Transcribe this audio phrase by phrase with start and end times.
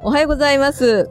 [0.00, 1.10] おはようございます。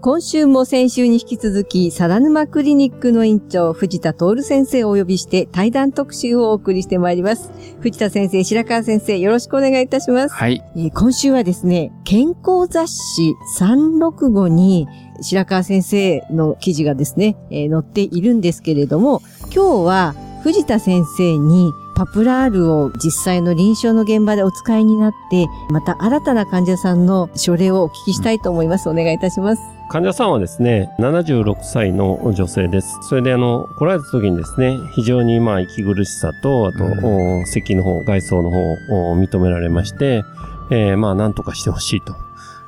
[0.00, 7.50] 今週も先週に引き続き、サラヌマクリニックの院長、藤田徹先生をお呼びして対談特集をお送りしてまいります。
[7.80, 10.34] 藤田先生、白川先生、よろしくお願いいたします。
[10.34, 10.62] はい。
[10.76, 14.86] えー今週はですね、健康雑誌365に
[15.20, 19.20] 白川先生の記事がですね、えー載っているんですけれども、
[19.52, 28.88] 今日は藤田先生にパプラールを実際の臨床の現場でお使いになって、また新たな患者さんの症例をお聞きしたいと思います。
[28.88, 29.62] お願いいたします。
[29.90, 32.98] 患者さんはですね、76歳の女性です。
[33.02, 40.22] それであの、来られた時にですね、非常にまあ息苦しさと、あと、うんお咳の方、外装の方を認められまして、
[40.70, 42.14] えーまあ何とかしてほしいと。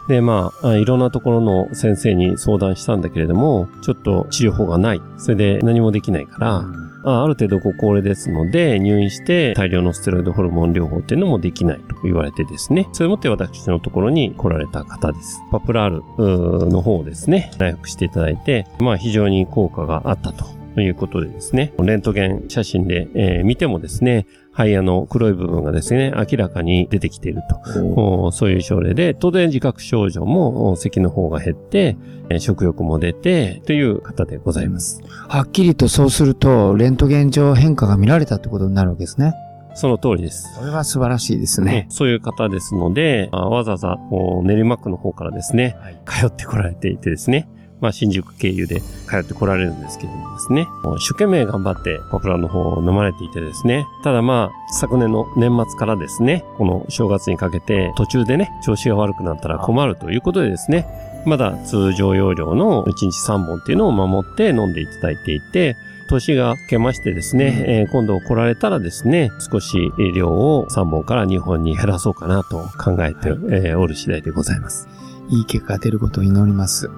[0.08, 5.02] で、まあ、あいろんなところの先生に相談したんだけれども、ちょっと治療法がない。
[5.18, 15.40] それで何もできないから、あある程度ご高齢ですので、入院して大量のステロイドホルモン療法っていうのもできないと言われてですね、それもって私のところに来られた方です。
[15.50, 20.59] パプラールの方をですね、内服していただいて、まあ非常に効果があったと。
[20.82, 27.42] いうことでですね、レントゲン写真で、えー見てもですね、肺野の黒い部分がですね、明らかに出てきている
[27.74, 28.26] と。
[28.26, 31.96] おそういう症例で、当然自覚症状もお咳の方が減って、
[32.28, 35.02] えー食欲も出て、という方でございます。
[35.28, 39.34] はっきりとそうすると、レントゲン上変化が見られたってことになるわけですね。
[39.74, 40.52] その通りです。
[40.58, 41.86] それは素晴らしいですね。
[41.90, 43.96] そういう方ですので、あわざわざ
[44.42, 45.76] 練馬区の方からですね、
[46.06, 47.48] 通ってこられていてですね、
[47.80, 60.86] まあ新宿経由で通ってこられるんですけどもですね、もう一生懸命頑張ってパプラの方を飲まれていてですね、ただまあ昨年の年末からですね、この正月にかけて途中でね、調子が悪くなったら困るということでですね、
[61.26, 65.76] まだ通常容量の1日3本っていうのを守って飲んでいただいていて、
[66.08, 74.88] 年が明けましてですね、えー今度来られたらですね、少し量を3本から2本に減らそうかなと考えて、えーおる次第でございます。
[75.28, 76.90] いい結果が出ることを祈ります。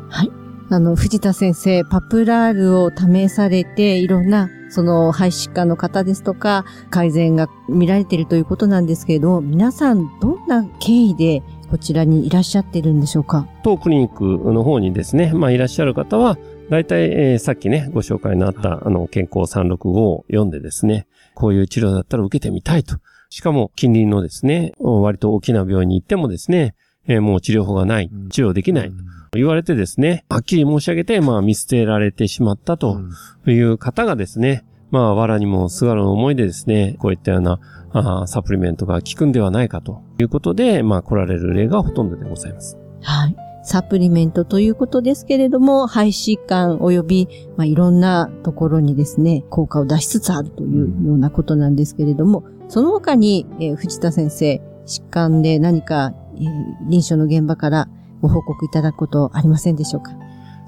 [0.70, 13.46] あの、藤田先生、パプラールを試されて、いろんな、その、肺疾患の方ですとか、改善が見られているということなんですけれど、皆さん、どんな経緯でこちらにいらっしゃってるんでしょうか？
[13.64, 16.38] 当クリニックの方にですね、まあいらっしゃる方は、
[16.70, 22.96] 大体、えーさっきね、ご紹介のあった、あの、健康365を読んでですね、こういう治療だったら受けてみたいと。
[23.28, 26.74] しかも、近隣のですね、割と大きな病院に行ってもですね、
[27.06, 28.94] えーもう治療法がない、治療できないと
[29.34, 33.00] 言われてですね、はっきり申し上げて、まあ見捨てられてしまったと
[33.46, 37.58] いう方がですね、まあ、藁にもすがる思いでですね、こういったような
[37.92, 42.76] あーサプリメントが効くんではないかということで、まあ来られる例がほとんどでございます。
[43.00, 43.36] はい。
[43.64, 56.44] サプリメントということですけれども、肺疾患及び、まあ、いろんなところにですね、効果を出しつつあるというようなことなんですけれども、その他に、えー藤田先生、疾患で何か、えー
[56.90, 57.88] 臨床の現場から
[58.22, 60.12] ご報告いただくことありませんでしょうか？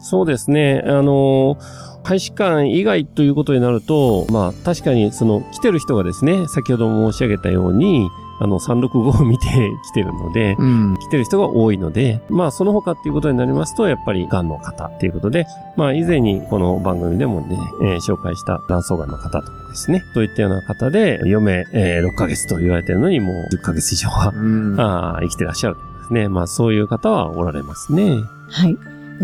[0.00, 0.82] そうですね。
[0.84, 1.56] あの、
[2.03, 8.10] 肺疾患以外ということになると、まあ確かにその来てる人がですね、先ほども申し上げたように、
[8.41, 10.97] あの365を見て来てるので、うん。
[10.98, 15.47] 来てる人が多いので、まあその他っていうことになりますと、やっぱり癌の方っていうことで、
[15.77, 24.39] まあ以前にこの番組でもね、えー紹介した卵巣癌の方とかですね、そういったような方で、余命、えー6ヶ月と言われてるのにもう10ヶ月以上は、う
[24.74, 24.80] ん。
[24.80, 26.28] あー生きてらっしゃるですね。
[26.28, 28.21] まあそういう方はおられますね。
[28.48, 28.77] はい。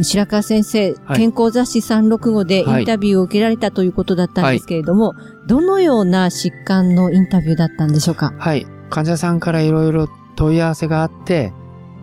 [0.05, 5.15] 白川先生、はい健康雑誌365でインタビューを受けられたということだったんですけれども、
[5.47, 8.33] どのような疾患のインタビューだったんでしょうか？
[8.39, 8.67] はい。
[8.89, 11.53] 患者さんからいろいろ問い合わせがあって、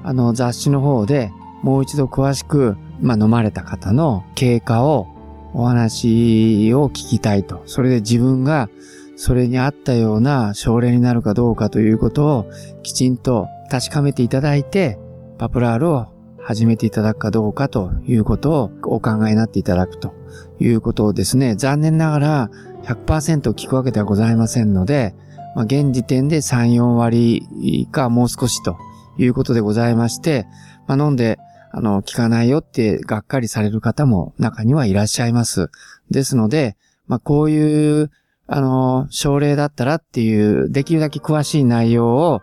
[0.04, 1.32] あの雑誌の方で
[1.64, 5.08] もう一度詳しく、まあ飲まれた方の経過を
[5.54, 7.64] お話を聞きたいと。
[7.66, 8.70] それで自分が
[9.16, 12.52] それに合ったような症例になるかどうかということを
[12.84, 14.98] きちんと確かめていただいて、
[15.38, 16.08] パプラールを
[16.48, 20.14] 始めていただくかどうかということをお考えになっていただくと
[20.60, 22.50] いうことをですね、残念ながら
[22.84, 25.14] 100%聞くわけではございませんので、
[25.56, 28.78] まあ、現時点で3、4割かもう少しと
[29.18, 30.48] いうことでございまして、
[30.88, 31.38] まあ、飲んで、
[31.72, 35.70] あの、効かないよってがっかりされる方も中にはいらっしゃいます。
[36.10, 36.78] ですので、
[37.08, 38.10] まあ、こういう、
[38.48, 42.42] あの、症例だったらっていう、できるだけ詳しい内容を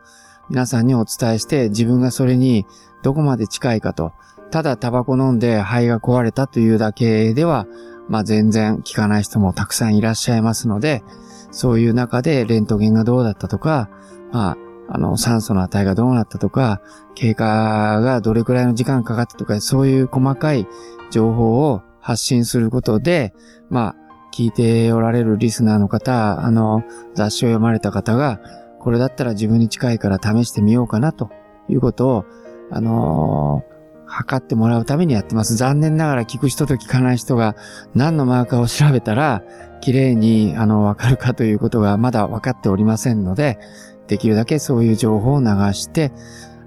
[0.51, 2.67] 皆さんにお伝えして、自分がそれに
[3.03, 4.13] どこまで近いかと。
[4.51, 7.67] ただタバコ飲んで肺が壊れたというだけでは、
[8.09, 11.03] まあ全然効かない人もたくさんいらっしゃいますので、
[11.51, 13.89] そういう中でレントゲンがどうだったとか、
[14.33, 14.57] まあ、
[14.89, 16.83] あの、酸素の値がどうなったとか、
[17.15, 20.67] 経過がどれくらいの時間かかったとか、そういう細かい
[21.11, 23.33] 情報を発信することで、
[23.71, 23.97] まあ、
[24.35, 26.83] 聞いておられるリスナーの方、あの、
[27.15, 28.41] 雑誌を読まれた方が、
[28.85, 31.31] これだったら自分に近いから試してみようかなと
[31.69, 32.25] いうことを、
[32.71, 33.75] あのー
[34.07, 35.57] 測ってもらうためにやってます。
[35.57, 37.57] 残念ながら聞く人と聞かない人が
[37.95, 39.43] 何のマーカーを調べたら、
[39.81, 43.59] 綺麗に、あの、わかるかということがまだ分かっておりませんので、
[44.07, 46.13] できるだけそういう情報を流して、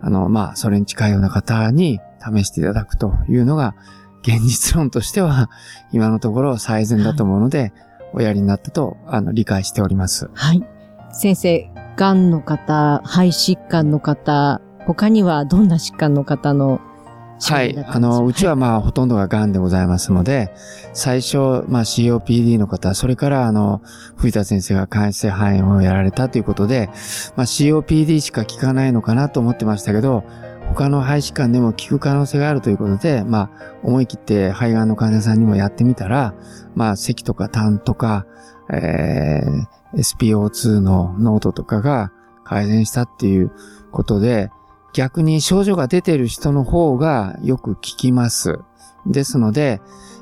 [0.01, 3.75] あの、まあ、それに近いような方に試していただくというのが、
[4.23, 5.49] 現実論としては、
[5.93, 7.71] 今のところ最善だと思うので、
[8.13, 10.29] おやりになったと、あの、理解しております。
[10.33, 10.67] はい。
[11.11, 16.79] 先生、癌の方、肺疾患の方、他にはどんな疾患の方の
[17.41, 17.77] はい。
[17.87, 20.51] あの、うちはまあ、ほとんどが癌でございますので、
[20.93, 23.81] 最初、まあ、COPD の方、それからあの、
[24.15, 26.89] 藤田先生が間質性肺炎をやられたということで、
[27.35, 30.23] まあ、COPD しか効かないのかなと思ってましたけど、
[30.69, 36.33] 他の肺疾患でも効く可能性があるということで、まあ、思い切って肺がんの患者さんにもやってみたら、
[36.75, 38.25] まあ、咳とか痰とか、
[38.71, 39.67] えー、
[39.97, 42.11] SPO2 の濃度とかが
[42.43, 43.51] 改善したっていう
[43.91, 44.51] ことで、
[44.93, 48.59] 逆に症状が出てる人の方がよく効きます。
[49.05, 49.81] ですので、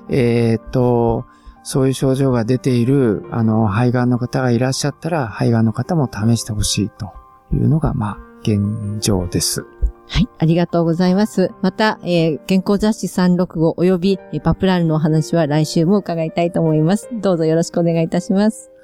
[0.10, 1.26] えーっと、
[1.64, 7.14] そういう症状が出ている、あの、肺がんの方がいらっしゃったら、肺がんの方も試してほしいと
[7.54, 9.66] いうのが、まあ、現状です。
[10.08, 11.52] はい、ありがとうございます。
[11.62, 17.10] また、えー健康雑誌365及び、えーパプラルのお話は来週も伺いたいと思います。
[17.14, 18.75] どうぞよろしくお願いいたします。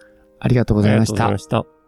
[0.41, 1.05] ありがとうございま。
[1.05, 1.80] した。